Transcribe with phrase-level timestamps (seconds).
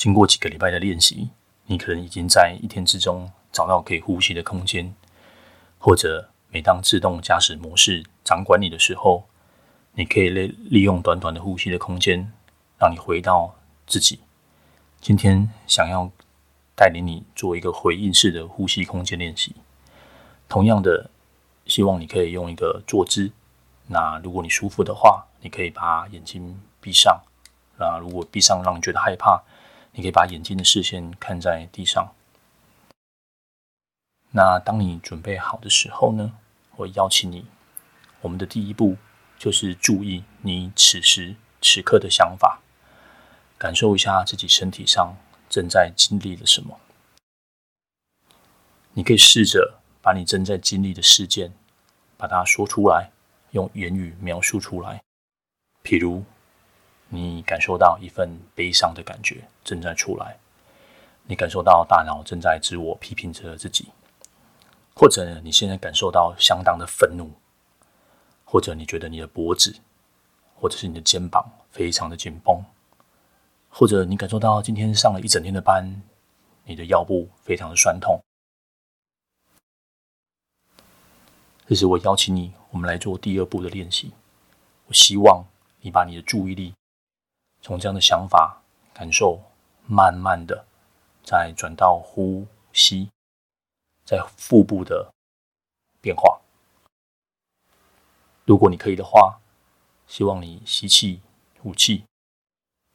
[0.00, 1.28] 经过几个礼拜的练习，
[1.66, 4.94] 你可能已经在一天之中找到可以呼吸的空间，
[5.78, 9.24] 或者每当自动驾驶模式掌管你的时候，
[9.92, 12.32] 你可以利利用短短的呼吸的空间，
[12.78, 13.54] 让你回到
[13.86, 14.20] 自己。
[15.02, 16.10] 今天想要
[16.74, 19.54] 带领你做一个回应式的呼吸空间练习。
[20.48, 21.10] 同样的，
[21.66, 23.32] 希望你可以用一个坐姿。
[23.88, 27.20] 那如果你舒服的话，你可以把眼睛闭上。
[27.78, 29.42] 那如果闭上让你觉得害怕，
[29.92, 32.14] 你可以把眼睛的视线看在地上。
[34.32, 36.38] 那当你准备好的时候呢，
[36.76, 37.46] 我邀请你，
[38.20, 38.96] 我们的第一步
[39.38, 42.60] 就是注意你此时此刻的想法，
[43.58, 45.16] 感受一下自己身体上
[45.48, 46.78] 正在经历了什么。
[48.92, 51.52] 你可以试着把你正在经历的事件，
[52.16, 53.10] 把它说出来，
[53.50, 55.02] 用言语描述出来。
[55.82, 56.24] 譬如，
[57.12, 60.38] 你感受到一份悲伤的感觉正在出来，
[61.24, 63.88] 你感受到大脑正在自我批评着自己，
[64.94, 67.32] 或者你现在感受到相当的愤怒，
[68.44, 69.80] 或者你觉得你的脖子，
[70.54, 72.64] 或者是你的肩膀非常的紧绷，
[73.68, 76.02] 或者你感受到今天上了一整天的班，
[76.64, 78.20] 你的腰部非常的酸痛。
[81.66, 84.12] 这是我邀请你，我们来做第二步的练习。
[84.86, 85.44] 我希望
[85.80, 86.72] 你把你的注意力。
[87.62, 88.62] 从这样的想法、
[88.94, 89.40] 感受，
[89.86, 90.64] 慢慢的
[91.22, 93.10] 再转到呼吸，
[94.04, 95.12] 在腹部的
[96.00, 96.40] 变化。
[98.44, 99.40] 如果你可以的话，
[100.06, 101.20] 希望你吸气、
[101.54, 102.04] 吐气，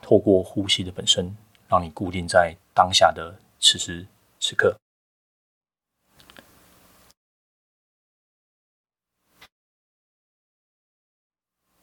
[0.00, 1.36] 透过呼吸的本身，
[1.68, 4.06] 让你固定在当下的此时
[4.40, 4.76] 此刻。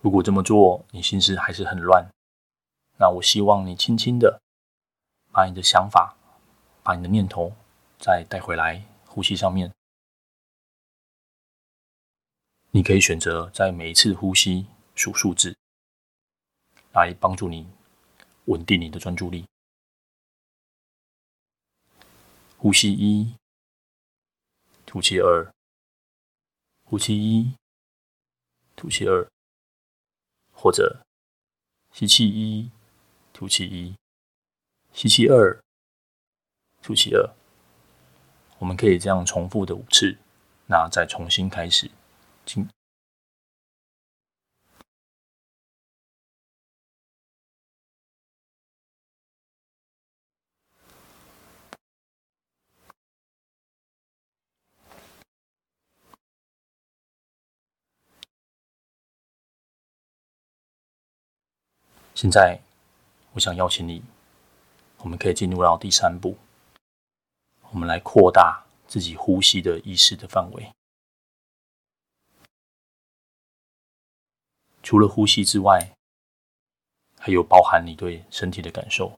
[0.02, 2.10] 如果这么做，你心思还是很乱。
[3.02, 4.42] 那我希望你轻轻的
[5.32, 6.18] 把你的想法、
[6.84, 7.56] 把你的念头
[7.98, 9.74] 再带回来呼吸上面。
[12.72, 15.56] 你可以选择在每一次呼吸数数字，
[16.92, 17.70] 来帮助你
[18.46, 19.46] 稳定你的专注力。
[22.58, 23.34] 呼吸一，
[24.86, 25.50] 吐气二，
[26.84, 27.56] 呼气一，
[28.76, 29.26] 吐气二，
[30.52, 31.06] 或者
[31.94, 32.70] 吸气一。
[33.40, 33.96] 吐气一，
[34.92, 35.58] 吸气二，
[36.82, 37.34] 吐气二。
[38.58, 40.18] 我们可以这样重复的五次，
[40.66, 41.90] 那再重新开始。
[42.46, 42.68] 进。
[62.14, 62.60] 现在。
[63.40, 64.04] 我想邀请你，
[64.98, 66.38] 我们可以进入到第三步，
[67.72, 70.74] 我们来扩大自己呼吸的意识的范围。
[74.84, 75.96] 除了呼吸之外，
[77.18, 79.18] 还有包含你对身体的感受。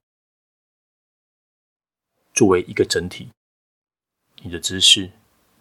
[2.36, 3.32] 作为一个整体，
[4.44, 5.12] 你的姿势、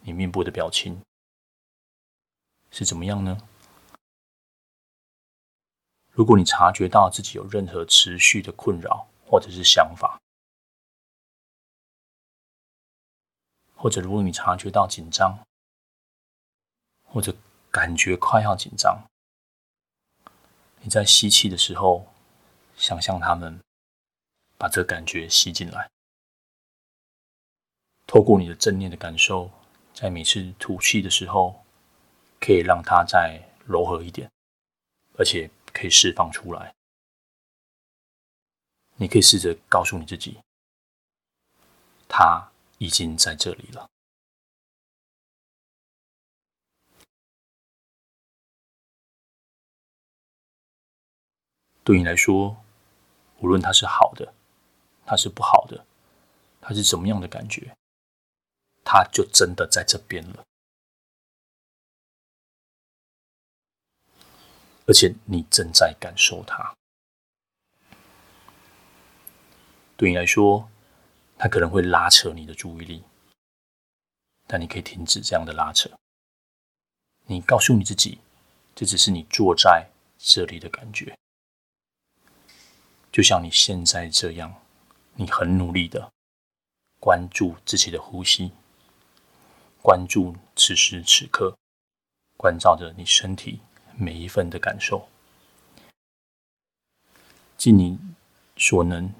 [0.01, 1.01] 你面部的表情
[2.69, 3.39] 是怎么样呢？
[6.13, 10.19] 如果你察觉到自己有任何持续的困扰，或者是想法，
[13.75, 15.39] 或者如果你察觉到紧张，
[17.03, 17.33] 或者
[17.71, 19.05] 感觉快要紧张，
[20.81, 22.05] 你在吸气的时候，
[22.75, 23.61] 想象他们
[24.57, 25.89] 把这感觉吸进来，
[28.05, 29.49] 透过你的正念的感受，
[29.93, 31.63] 在每次吐气的时候，
[32.41, 34.29] 可以让它再柔和一点，
[35.17, 35.49] 而且。
[35.73, 36.73] 可以释放出来。
[38.95, 40.39] 你可以试着告诉你自己，
[42.07, 43.89] 他已经在这里了。
[51.83, 52.63] 对你来说，
[53.39, 54.31] 无论它是好的，
[55.03, 55.83] 它是不好的，
[56.61, 57.75] 它是怎么样的感觉，
[58.85, 60.45] 它就真的在这边了。
[64.91, 66.75] 而且你正在感受它，
[69.95, 70.69] 对你来说，
[71.37, 73.01] 它可能会拉扯你的注意力，
[74.47, 75.89] 但你可以停止这样的拉扯。
[77.27, 78.19] 你告诉你自己，
[78.75, 81.17] 这只是你坐在这里的感觉，
[83.13, 84.53] 就像你现在这样，
[85.15, 86.11] 你很努力的
[86.99, 88.51] 关注自己的呼吸，
[89.81, 91.57] 关注此时此刻，
[92.35, 93.61] 关照着你身体。
[94.01, 95.07] 每一份的感受，
[97.55, 97.99] 尽你
[98.57, 99.13] 所能，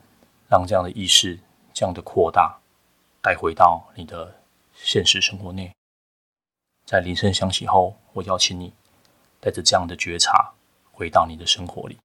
[0.50, 1.40] 让这样的意识
[1.72, 2.60] 这样的扩大
[3.22, 4.42] 带回到你的
[4.74, 5.72] 现实生活内。
[6.84, 8.74] 在铃声响起后，我邀请你
[9.40, 10.54] 带着这样的觉察
[10.92, 12.00] 回到你的生活里。